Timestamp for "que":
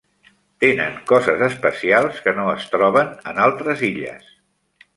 2.27-2.35